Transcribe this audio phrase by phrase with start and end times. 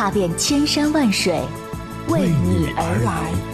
[0.00, 1.38] 踏遍千山万水，
[2.08, 3.49] 为你而来。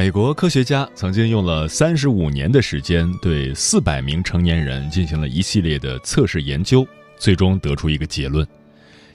[0.00, 8.48] 美国科学家曾经用了三十五年的时间，对四百名成年人进行了一系列的测试研究，最终得出一个结论：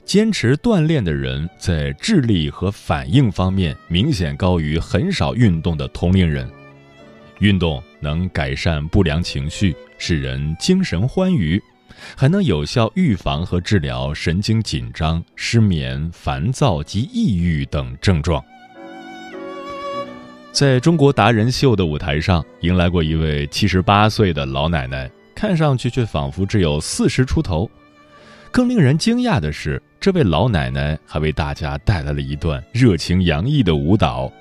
[0.05, 6.47] 坚持锻炼的人在智力和反应方面明显高于很少运动的同龄人。
[7.39, 11.59] 运动能改善不良情绪，使人精神欢愉，
[12.16, 18.39] 还能有效预防和治疗神经紧张、失眠、烦躁及抑郁等症状。
[20.56, 27.70] 在中国达人秀的舞台上，迎来过一位七十八岁的老奶奶，看上去却仿佛只有四十出头。
[28.52, 34.31] 更令人惊讶的是，这位老奶奶还为大家带来了一段热情洋溢的舞蹈。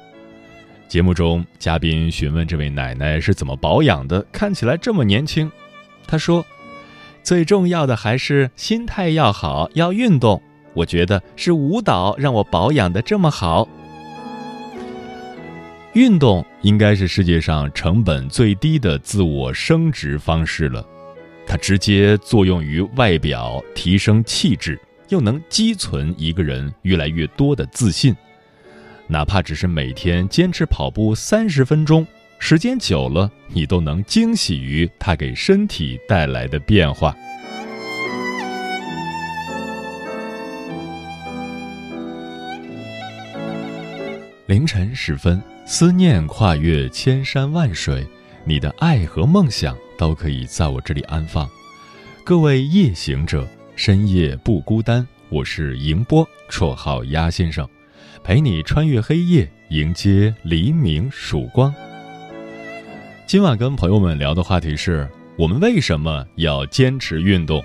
[0.86, 5.50] 节目中，嘉宾询问这位奶奶是怎么保养的，看起来这么年轻。
[6.06, 6.46] 她说
[7.24, 10.40] ：“最重要的还是心态要好，要运动。
[10.74, 13.68] 我觉得是舞蹈让我保养的这么好。”
[15.94, 20.84] 运动应该是世界上成本最低的自我升值方式了，
[21.46, 24.76] 它直接作用于外表，提升气质，
[25.08, 28.14] 又能积存一个人越来越多的自信。
[29.06, 32.04] 哪怕只是每天坚持跑步三十分钟，
[32.40, 37.14] 时间久了，你都能惊喜于它给身体带来的变化。
[44.46, 45.42] 凌晨时分。
[45.66, 48.06] 思念跨越千山万水，
[48.44, 51.48] 你的爱和梦想都可以在我这里安放。
[52.22, 55.06] 各位夜行者，深夜不孤单。
[55.30, 57.66] 我是迎波，绰号鸭先生，
[58.22, 61.74] 陪你穿越黑夜，迎接黎明曙光。
[63.26, 67.64] 今晚跟朋友们聊的话题是我们为什么要坚持运动。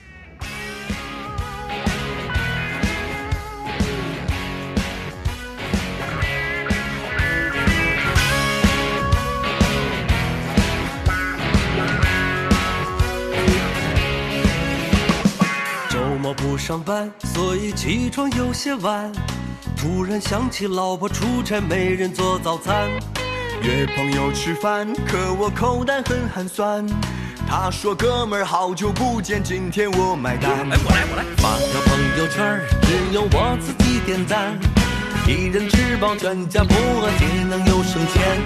[16.61, 19.11] 上班，所以起床有些晚。
[19.75, 22.87] 突然想起老婆出差没人做早餐，
[23.63, 26.85] 约朋友吃饭，可我口袋很寒酸。
[27.49, 31.25] 他说：“哥们儿，好久不见，今天我买单。”哎，我来，我来。
[31.37, 34.57] 发条朋友圈，只有我自己点赞。
[35.27, 38.39] 一人吃饱全家不饿，也能有省钱。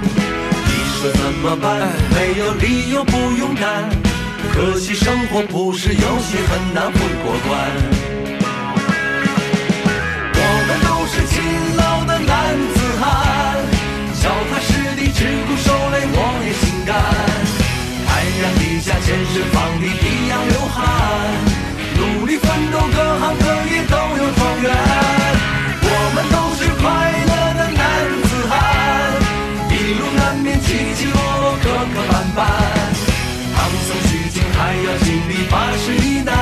[0.65, 1.81] 你说怎么办？
[2.15, 3.89] 没有理由不勇敢。
[4.53, 6.93] 可惜生活不是游戏，很难混
[7.25, 8.04] 过关。
[15.95, 16.93] 苦受累，我也心甘。
[18.07, 18.11] 太
[18.41, 20.83] 阳底下健身房里一样流汗，
[21.95, 24.65] 努力奋斗，各行各业都有状元。
[25.87, 26.83] 我们都是快
[27.29, 27.83] 乐的男
[28.23, 28.53] 子汉，
[29.69, 31.63] 一路难免起起落落，磕
[31.93, 32.39] 磕绊绊。
[33.55, 36.33] 唐僧取经还要经历八十一难，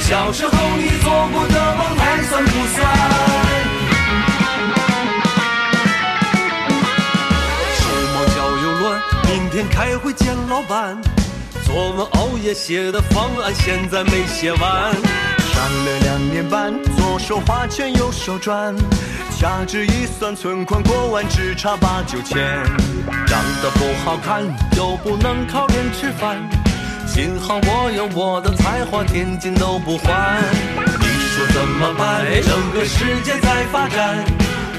[0.00, 3.05] 小时候你做过的梦还算不算？
[10.16, 11.00] 见老板，
[11.64, 14.92] 昨晚熬夜写的方案现在没写完。
[15.52, 18.74] 上了两年班，左手花钱右手赚，
[19.38, 22.62] 掐指一算存款过万，只差八九千。
[23.26, 24.42] 长得不好看
[24.76, 26.38] 又不能靠脸吃饭，
[27.06, 30.42] 幸好我有我的才华，天金都不换。
[31.00, 32.24] 你说怎么办？
[32.42, 34.24] 整个世界在发展，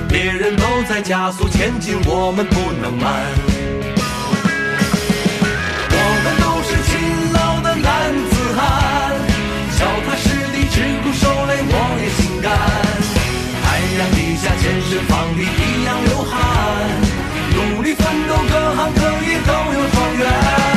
[0.09, 3.46] 别人都在加速前进，我们不能慢。
[11.63, 12.51] 我也心甘
[13.63, 13.65] 太
[13.97, 16.37] 阳底下健身房里一样流汗。
[17.55, 20.76] 努力奋斗各行各业都有状元。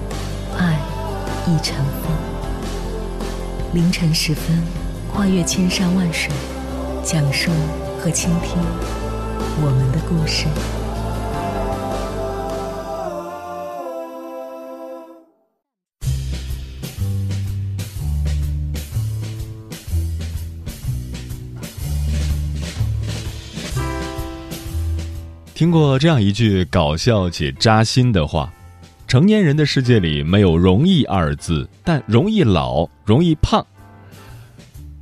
[1.51, 2.13] 一尘风，
[3.73, 4.57] 凌晨时分，
[5.11, 6.31] 跨越千山万水，
[7.03, 7.51] 讲述
[7.99, 8.57] 和倾听
[9.61, 10.45] 我们的故事。
[25.53, 28.53] 听过这样一句搞笑且扎心的话。
[29.11, 33.61] 成年人的世界里没有容易二字，但容易老，容易胖。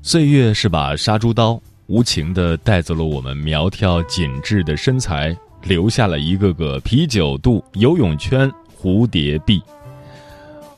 [0.02, 8.52] 岁月是把杀猪刀，无情的带走了我们苗条紧致的身材，留下了一个个啤酒肚、游泳圈、
[8.82, 9.62] 蝴蝶臂。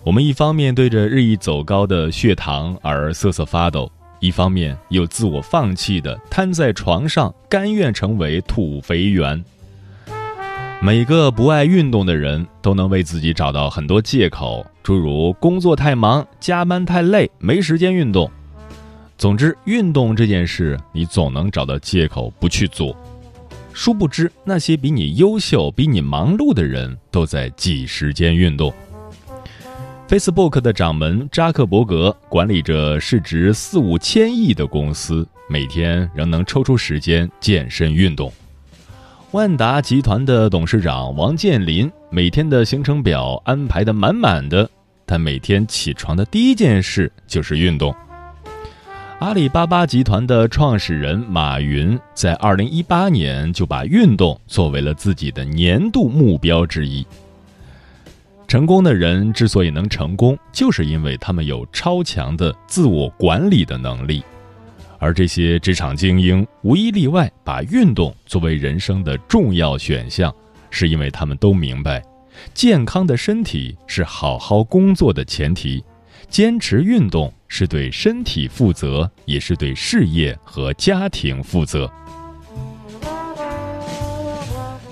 [0.03, 3.89] 我们一方面对着日益走高的血糖而瑟瑟发抖，
[4.19, 9.41] 一方面又自我放弃的瘫在床上，甘愿成为土肥圆。
[10.83, 18.27] 每个不爱运动的人都能为自己找到很多借口，诸如工作太忙、加班太累、没时间运动。
[19.15, 22.97] 总之，运动这件事，你总能找到借口不去做。
[23.71, 28.73] 殊不知，那些比你优秀、比你忙碌的人，都在挤时间运动。
[30.09, 38.33] Facebook 的掌门扎克伯格管理着市值四五千亿的公司，每天仍能抽出时间健身运动。
[39.31, 44.69] 万达集团的董事长王健林每天的行程表安排的满满的，
[45.07, 47.95] 他每天起床的第一件事就是运动。
[49.19, 57.07] 阿里巴巴集团的创始人马云在二零一八年就把运动作为了自己的年度目标之一。
[58.49, 64.21] 成功的人之所以能成功，就是因为他们有超强的自我管理的能力。
[65.01, 70.33] 而这些职场精英无一例外把运动作为人生的重要选项，
[70.69, 72.01] 是因为他们都明白，
[72.53, 75.83] 健康的身体是好好工作的前提，
[76.29, 81.91] 坚持运动是对身体负责，也是对事业和家庭负责。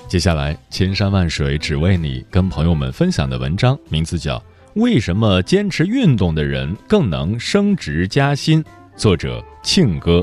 [0.08, 4.40] 接下来，千山万水只为你，跟朋友们分享的文章名字叫
[4.74, 8.64] 《为什么坚持运动的人更能升职加薪》。
[9.00, 10.22] 作者庆哥。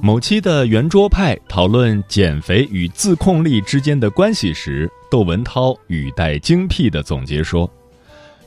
[0.00, 7.70] 某期的圆桌派讨论减肥与自控力之间的关系时，窦文涛语带精辟的总结说：“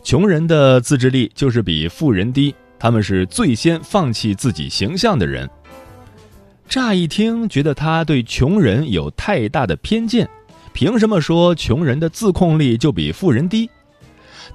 [0.03, 5.47] 穷人的自制力就是比富人低。”他们是最先放弃自己形象的人。
[6.67, 10.27] 乍一听，觉得他对穷人有太大的偏见，
[10.73, 13.69] 凭什么说穷人的自控力就比富人低？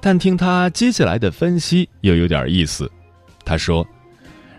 [0.00, 2.90] 但听他接下来的分析，又有点意思。
[3.44, 3.86] 他说：“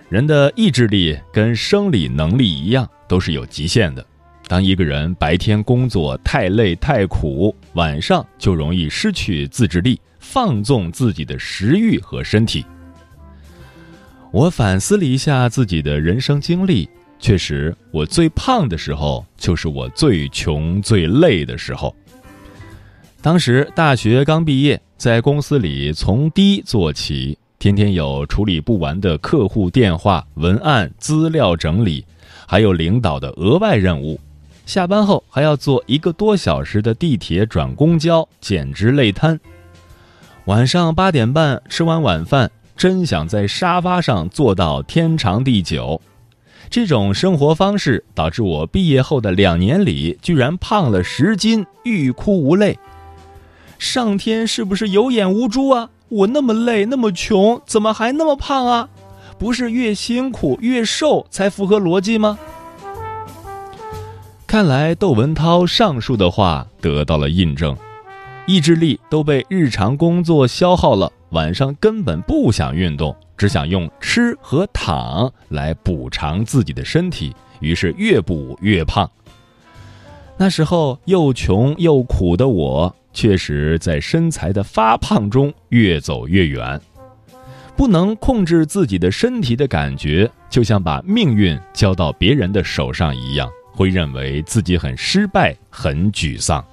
[0.07, 4.05] 人的意志力跟生理能力一样，都是有极限的。
[4.47, 12.65] 当一个人白天工作太累太苦，晚上就容易失去自制力，放纵自己的食欲和身体。”
[14.31, 21.95] 我反思了一下自己的人生经历，确实，我最胖的时候就是我最穷最累的时候。
[23.21, 32.05] 当时大学刚毕业，在公司里从低做起，天天有处理不完的客户电话、文案、资料整理，
[32.45, 34.19] 还有领导的额外任务。
[34.65, 39.39] 下班后还要坐一个多小时的地铁转公交，简直累瘫。
[40.45, 45.99] 晚上八点半吃完晚饭，真想在沙发上坐到天长地久。
[46.69, 52.77] 这种生活方式导致我毕业后的两年里，居然胖了十斤，欲哭无泪。
[53.79, 55.89] 上天是不是有眼无珠啊？
[56.09, 58.89] 我那么累，那么穷，怎么还那么胖啊？
[59.39, 62.37] 不是越辛苦越瘦才符合逻辑吗？
[64.45, 67.75] 看来窦文涛上述的话得到了印证，
[68.45, 79.09] 意志力都被日常工作消耗了，晚上根本不想运动，只想用吃和躺来补偿自己的身体，于是越补越胖。
[80.37, 86.79] 那时候又穷又苦的我，确实在身材的发胖中越走越远。
[87.75, 93.49] 不能控制自己的身体的感觉，就像把命运交到别人的手上一样。
[93.71, 96.65] 会认为自己很失败，很沮丧。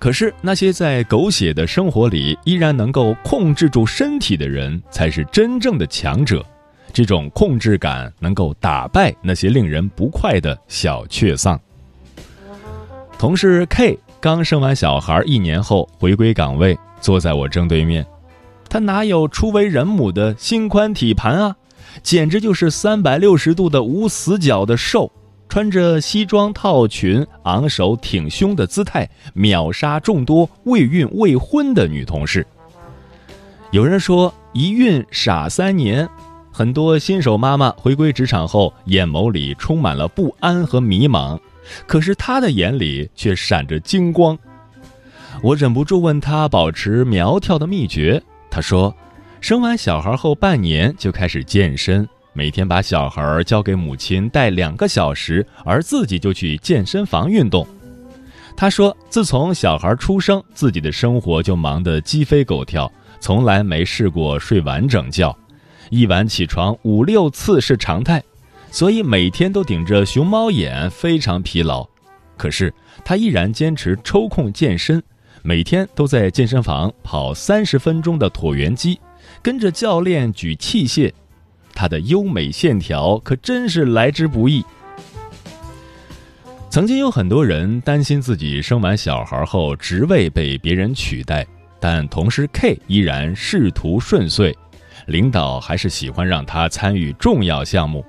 [0.00, 6.44] 可是那些在狗血的生活里依然能够控制住身体的人，才是真正的强者。
[6.90, 11.60] 这种控制感能够打败那些令人不快的小确丧。
[13.18, 18.04] 同事 K 刚生完小孩一年后回归岗位，坐在我正对面。
[18.70, 21.56] 他哪有初为人母的心宽体盘啊，
[22.02, 25.12] 简直就是三百六十度的无死角的瘦，
[25.50, 32.46] 穿着西装套裙，昂首挺胸的姿态，秒杀众多未孕未婚的女同事。
[33.72, 36.08] 有人说一孕傻三年，
[36.52, 41.36] 很多新手妈妈回归职场后，眼眸里充满了不安和迷茫，
[41.84, 44.38] 可是她的眼里却闪着金光。
[45.42, 48.22] 我忍不住问她保持苗条的秘诀。
[48.48, 48.94] 她说，
[49.40, 57.66] 生完小孩后半年就开始健身，每天把小孩交给母亲带两个小时，而自己就去健身房运动。
[58.56, 65.36] 他说，自从小孩出生，自己的生活就忙得鸡飞狗跳，从来没试过睡完整觉，
[65.90, 68.22] 一晚起床五六次是常态，
[68.70, 71.88] 所以每天都顶着熊猫眼，非常疲劳。
[72.36, 72.72] 可是
[73.04, 75.02] 他依然坚持抽空健身。
[75.42, 79.00] 每天都在健身房跑三十分钟的椭圆机，
[79.40, 81.10] 跟着教练举器械，
[81.80, 84.62] 他的优美线条可真是来之不易。
[86.68, 91.46] 曾经有很多人担心自己生完小孩后职位被别人取代，
[91.80, 94.54] 但同事 K 依然仕途顺遂，
[95.06, 98.04] 领导还是喜欢让他参与重要项目，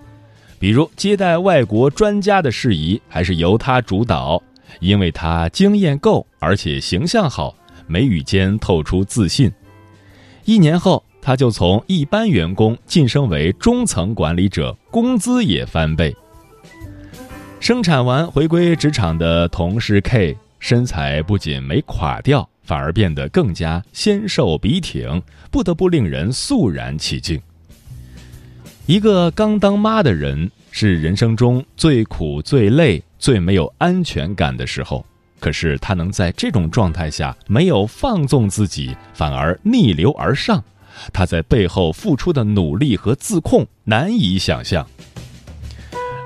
[0.60, 4.44] 比如接待外国专家的事宜，还是由他主导。
[4.82, 7.56] 因为他经验够，而且形象好，
[7.88, 9.50] 眉宇间透出自信。
[10.44, 16.16] 一年后，他就从一般员工晋升为中层管理者，工资也翻倍。
[17.60, 27.40] 生产完回归职场的同事 K，身材不仅没垮掉，反而变得更加纤瘦笔挺，不得不令人肃然起敬。
[28.88, 33.04] 一个刚当妈的人，是人生中最苦最累。
[33.20, 35.06] 最没有安全感的时候，
[35.40, 40.64] 可是他能在这种状态下没有放纵自己，反而逆流而上。
[41.12, 44.86] 他在背后付出的努力和自控难以想象。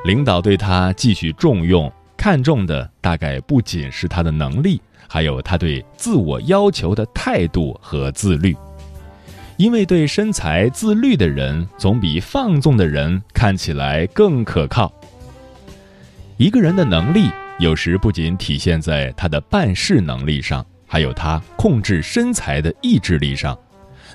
[0.05, 8.55] 领导对他继续重用，看重的大概不仅是他的能力，还有他对自我要求的态度和自律。
[9.58, 14.94] 因为对身材自律的人，总比放纵的人看起来更可靠。
[16.38, 23.58] 一个人的能力，有时不仅体现在他的办事能力上，还有他控制身材的意志力上。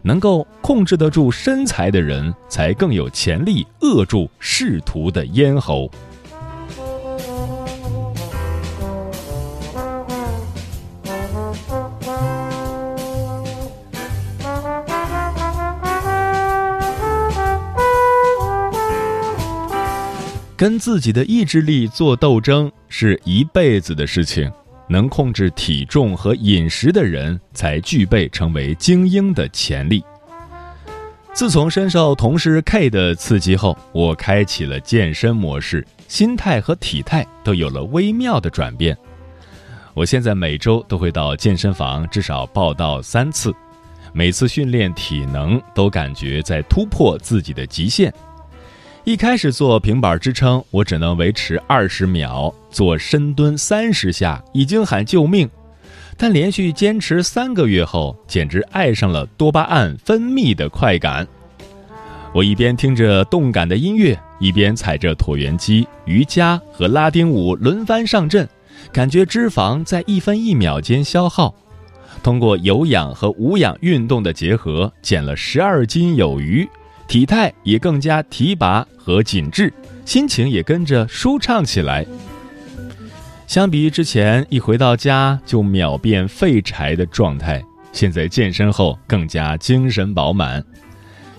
[0.03, 5.91] 能够控制得住身材的人，才更有潜力扼住仕途的咽喉。
[20.57, 24.53] 跟自己的意志力做斗争是一辈子的事情。
[24.91, 30.05] 能控制体重和饮食的人，才具备成为精英的潜力。
[31.33, 38.99] 自从深受同事 K 的刺激后，我开启了健身模式，心态和体态都有了微妙的转变。
[39.95, 43.55] 我现在每周都会到健身房至少报到三次，
[44.13, 48.13] 每次训练体能都感觉在突破自己的极限。
[49.05, 55.49] 一开始做平板支撑，我只能维持二十秒，做深蹲三十下，已经喊救命。
[56.19, 61.27] 但连续坚持三个月后，简直爱上了多巴胺分泌的快感。
[62.35, 68.47] 我一边听着动感的音乐，一边踩着椭圆机、瑜伽和拉丁舞轮番上阵，
[68.93, 71.55] 感觉脂肪在一分一秒间消耗。
[72.23, 76.69] 通过有氧和无氧运动的结合，减了十二斤有余，
[77.11, 79.73] 体态也更加提拔和紧致，
[80.05, 82.07] 心情也跟着舒畅起来。
[83.49, 90.65] 相比于之前一回到家就秒变废柴的状态，现在健身后更加精神饱满。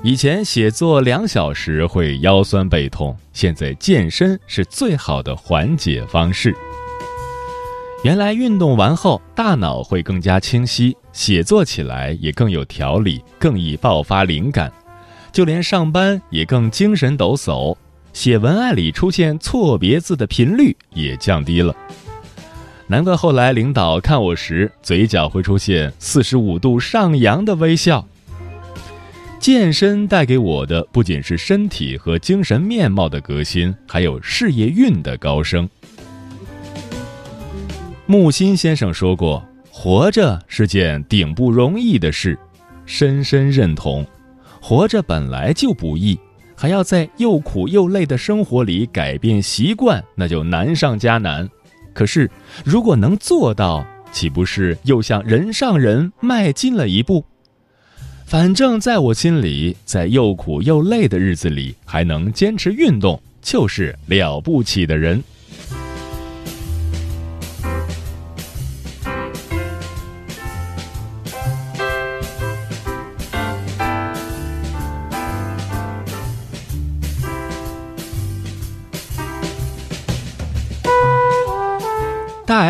[0.04, 6.54] 以前写作两小时会腰酸背痛，现在健身是最好的缓解方式。
[8.04, 14.70] 原来运动完后大脑会更加清晰，写作起来也更有条理，更易爆发灵感，
[15.32, 17.76] 就连上班也更精神抖擞。
[18.14, 21.74] 写文案里出现错别字的频率也降低了，
[22.88, 28.06] 难怪后来领导看我时，嘴角会出现四十五度上扬的微笑。
[29.40, 35.68] 健身带给我的不仅是身体和精神面貌的革新，还有事业运的高升。
[38.06, 42.38] 木心先生说过：“活着是件顶不容易的事。”
[42.86, 44.06] 深深认同。
[44.62, 46.18] 活着本来就不易。
[46.56, 51.50] 还要在又苦又累的生活里改变习惯，那就难上加难。
[51.92, 52.30] 可是，
[52.64, 57.26] 如果能做到，岂不是又向人上人迈进了一步？
[58.28, 65.24] 反正，在我心里，在又苦又累的日子里还能坚持运动，就是了不起的人。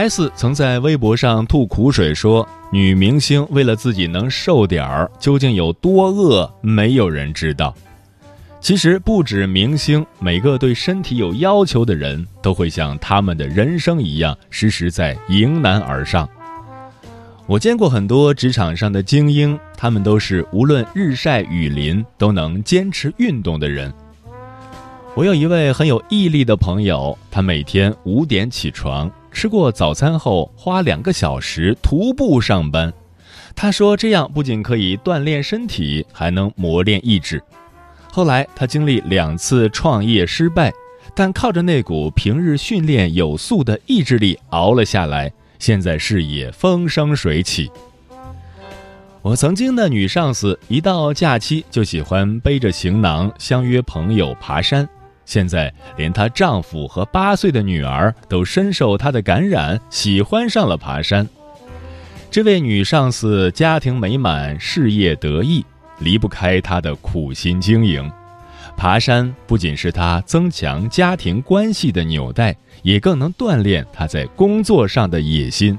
[0.01, 7.71] S 曾在微博上吐苦水说：“女明星为了自己能瘦点儿，究竟有多饿，没有人知道。”
[8.59, 16.27] 其实不止明星，每个对身体有要求的人都会像他们的人生一样，时时在迎难而上。
[17.45, 23.93] 我见过很多职场上的精英，他们都是无论日晒雨淋都能坚持运动的人。
[25.13, 29.11] 我有一位很有毅力的朋友，他每天五点起床。
[29.29, 32.91] 吃过早餐后，花两个小时徒步上班。
[33.53, 37.43] 他说：“这样不仅可以锻炼身体，还能磨练意志。”
[38.09, 40.71] 后来他经历两次创业失败，
[41.13, 47.69] 但靠着那股平日训练有素的意志力熬了下来，现在事业风生水起。
[49.21, 54.87] 我曾经的女上司，一到假期就喜欢背着行囊相约朋友爬山。
[55.25, 61.27] 现在连她丈夫和八岁的女儿都深受她的感染，喜欢上了爬山。
[62.29, 65.65] 这位女上司家庭美满，事业得意，
[65.99, 68.11] 离不开她的苦心经营。
[68.77, 75.77] 爬山不仅是她增强家庭关系的纽带，也更能锻炼她在工作上的野心。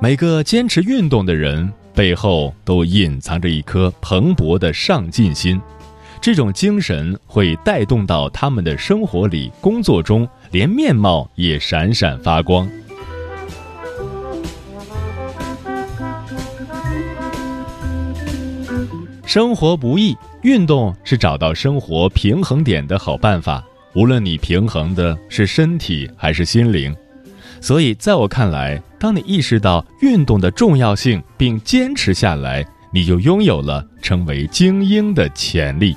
[0.00, 5.60] 每个坚持运动的人背后，都隐藏着一颗蓬勃的上进心。
[6.20, 12.68] 这种精神会带动到他们的生活里、工作中，连面貌也闪闪发光。
[19.26, 23.64] 生活不易，运动是找到生活平衡点的好办法。
[23.94, 26.94] 无论你平衡的是身体还是心灵，
[27.62, 35.96] 所以在我看来，当你意识到运动的重要性并坚持下来，你就拥有了成为精英的潜力。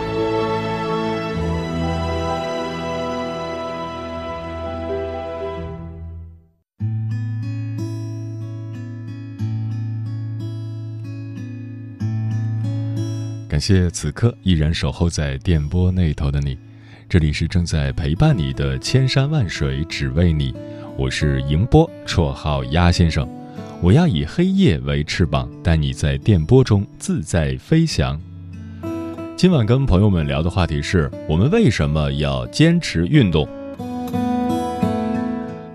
[13.61, 16.57] 谢此刻依然守候在电波那头的你，
[17.07, 20.51] 这里是正在陪伴你的千山万水，只为你。
[20.97, 23.29] 我是迎波，绰号鸭先生。
[23.79, 28.19] 我要以黑夜为翅膀，带你在电波中自在飞翔。
[29.37, 33.47] 今晚跟朋友们聊的话题是我们为什么要坚持运动。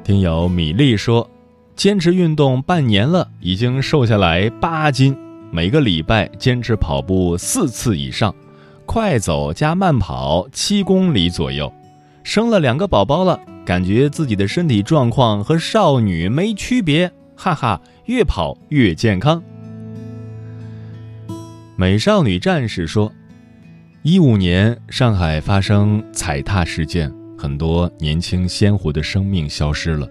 [0.03, 1.31] 听友米粒说，
[1.77, 5.16] 坚持运动半年了，已经瘦下来八斤，
[5.51, 8.35] 每个礼拜坚持跑步四次以上，
[8.85, 11.73] 快走加慢跑七公里左右，
[12.23, 19.43] 生了两个宝宝了，感觉自己的身体状况和少女没区别，哈哈，越跑越健康。
[21.77, 23.13] 美少女战士说。
[24.03, 30.09] 一五年，上海发生踩踏事件，很多年轻鲜活的生命消失了。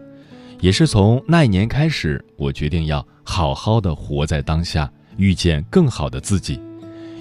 [0.59, 6.59] 也是从那一年开始，我决定要好好的活在当下，遇见更好的自己。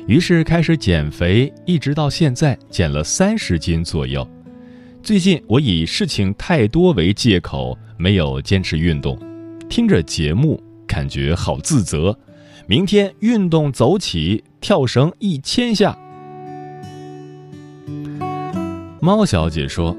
[0.07, 4.29] 于是开始减肥，一直到现在减了三十斤左右。
[5.03, 9.19] 最近我以事情太多为借口，没有坚持运动。
[9.69, 12.19] 听着节目，感觉好自责。
[12.67, 15.99] 明天运动走起，跳绳一千下。
[19.01, 19.95] 猫小姐说：“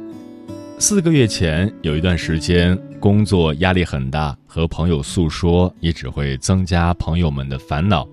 [0.77, 8.05] 四个月前有一段时间工作压力很大，和朋友诉说也只会增加朋友们的烦恼。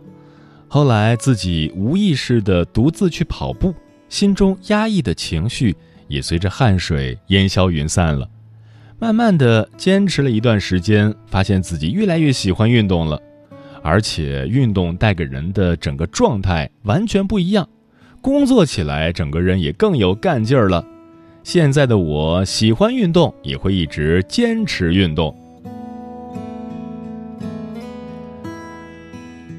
[0.69, 3.75] 后来自己无意识的独自去跑步，
[4.09, 5.75] 心中压抑的情绪
[6.07, 8.29] 也随着汗水烟消云散了。
[8.97, 13.21] 慢慢的坚持了一段时间，发现自己越来越喜欢运动了，
[13.83, 17.69] 而且运动带给人的整个状态完全不一样。”
[18.23, 20.87] 工作起来，整个人也更有干劲儿了。
[21.45, 25.37] 现在的我喜欢运动，也会一直坚持运动。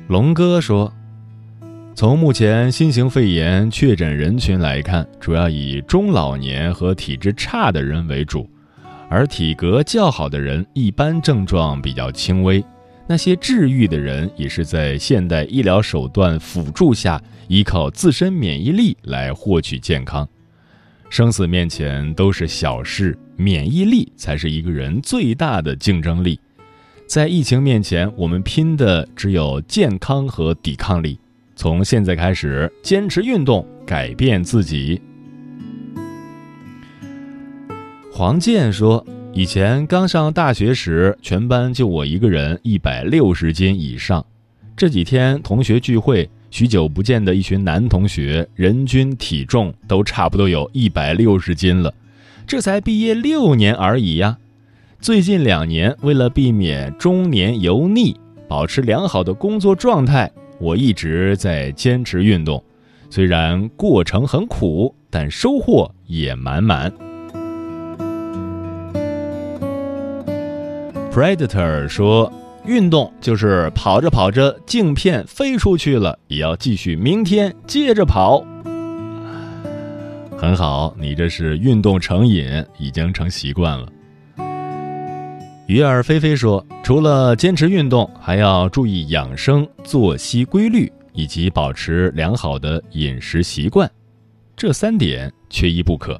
[0.07, 0.91] 龙哥说
[1.95, 8.49] ：“从目前新型肺炎确诊人群来看，主要以中老年和体质差的人为主，
[9.09, 12.63] 而体格较好的人一般症状比较轻微。
[13.05, 20.27] 那些治愈的人，也是在现代医疗手段辅助下。”依靠自身免疫力来获取健康，
[21.13, 26.39] 生死面前都是小事，免疫力才是一个人最大的竞争力。
[27.05, 31.19] 在疫情面前，我们拼的只有健康和抵抗力。
[31.55, 34.99] 从现在开始，坚持运动，改变自己。
[38.11, 44.25] 黄健说：“以前刚上大学时，全班就我一个人一百六十斤以上。
[44.75, 51.91] 这几天同学聚会。”许久不见的一群男同学，人均体重都差不多有一百六十斤了，
[52.45, 54.37] 这才毕业六年而已呀。
[54.99, 58.15] 最近两年，为了避免中年油腻，
[58.47, 62.63] 保持良好的工作状态，我一直在坚持运动。
[63.09, 66.93] 虽然过程很苦，但收获也满满。
[71.11, 72.31] Predator 说。
[72.65, 78.41] 运动就是跑着跑着，镜片飞出去了，也要继续，明天接着跑。
[80.37, 83.87] 很好，你这是运动成瘾，已经成习惯了。
[85.67, 93.89] 鱼儿飞飞说，除了坚持运动，还要注意养生、作息规律以及保持良好的饮食习惯，
[94.55, 96.17] 这三点缺一不可。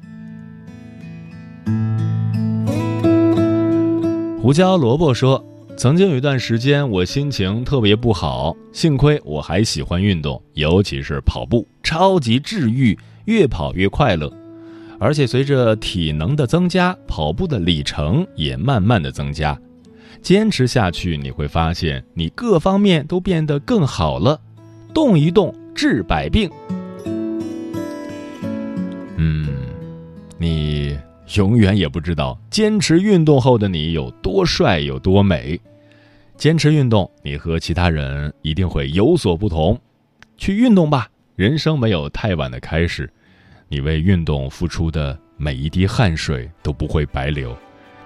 [4.42, 5.42] 胡椒萝卜说。
[5.76, 14.32] 曾经有一段时间，我心情特别不好，幸亏我还喜欢运动，尤其是跑步，超级治愈，越跑越快乐。
[15.00, 19.58] 而且随着体能的增加，跑步的里程也慢慢的增加。
[20.22, 24.40] 坚持下去，你会发现你各方面都变得更好了。
[24.94, 26.48] 动一动治百病。
[31.34, 35.60] 永远也不知道坚持运动后的你有多帅有多美。
[36.36, 39.78] 坚持运动，你和其他人一定会有所不同。
[40.36, 43.08] 去运动吧，人生没有太晚的开始。
[43.68, 47.56] 你为运动付出的每一滴汗水都不会白流，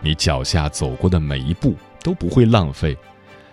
[0.01, 2.97] 你脚下走过的每一步都不会浪费，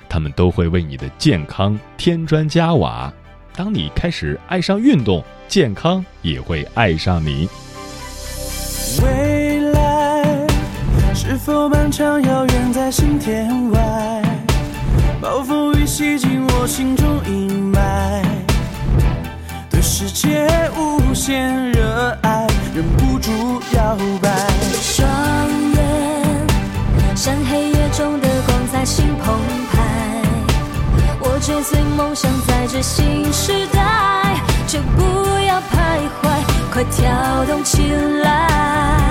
[0.07, 3.11] 他们都会为你的健康添砖加瓦。
[3.53, 7.47] 当你开始爱上运动，健康也会爱上你。
[11.35, 14.21] 是否漫长遥远在心田外？
[15.21, 18.23] 暴风雨洗尽我心中阴霾，
[19.69, 23.31] 对世界无限热爱，忍不住
[23.73, 24.29] 摇摆。
[24.81, 25.05] 双
[25.73, 26.47] 眼
[27.17, 29.37] 像黑夜中的光，在心澎
[29.73, 29.83] 湃。
[31.19, 35.03] 我追随梦想，在这新时代，就不
[35.45, 36.29] 要徘徊。
[36.71, 37.91] 快跳动起
[38.23, 39.04] 来！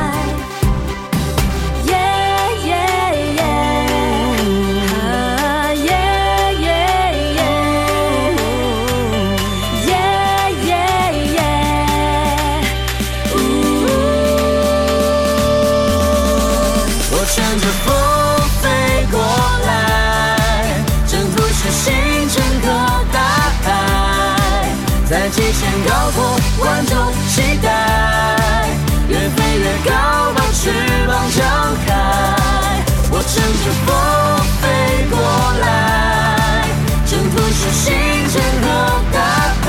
[25.06, 26.24] 在极限高空
[26.64, 26.96] 万众
[27.28, 28.68] 期待，
[29.06, 29.92] 越飞越高，
[30.34, 30.70] 把翅
[31.06, 31.44] 膀张
[31.86, 31.88] 开。
[33.10, 33.88] 我乘着风
[34.60, 34.64] 飞
[35.10, 35.14] 过
[35.60, 35.64] 来，
[37.06, 37.84] 征途是星
[38.32, 38.66] 辰和
[39.12, 39.18] 大
[39.62, 39.68] 海，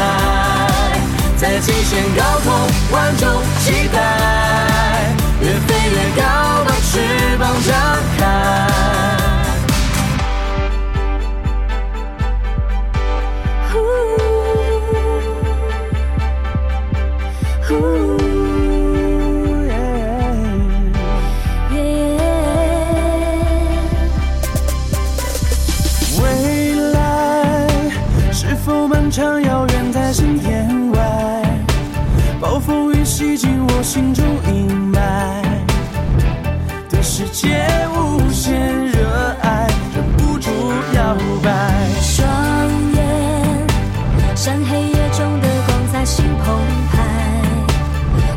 [1.37, 2.47] 在极限高空
[2.91, 3.23] 万众
[3.59, 3.97] 期待，
[5.41, 6.23] 越飞越高，
[6.65, 6.91] 把翅
[7.37, 7.75] 膀张
[8.14, 8.14] 开。
[37.45, 38.97] 也无限热
[39.41, 40.49] 爱，忍不住
[40.93, 41.49] 摇摆。
[42.01, 42.27] 双
[42.93, 43.67] 眼
[44.35, 46.59] 像黑夜中的光，彩心澎
[46.91, 47.03] 湃。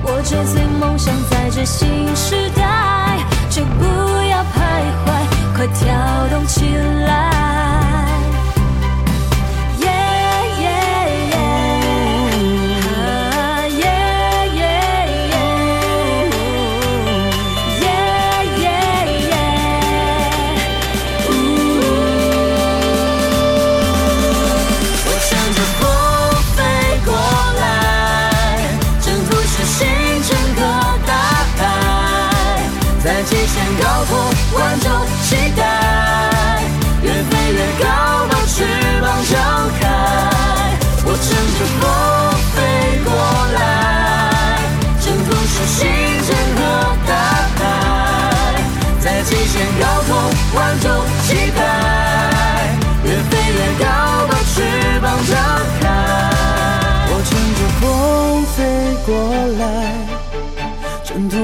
[0.02, 3.18] 我追随梦想，在这新时代，
[3.48, 3.84] 就不
[4.28, 4.56] 要徘
[5.04, 5.06] 徊，
[5.56, 7.37] 快跳动起来！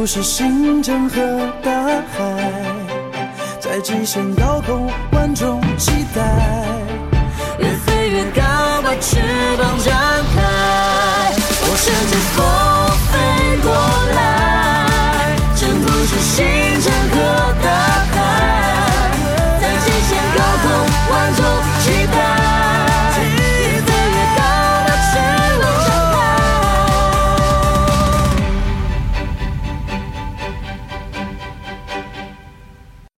[0.06, 1.18] 是星辰和
[1.62, 1.70] 大
[2.12, 2.36] 海，
[3.58, 6.93] 在极限高空万众期待。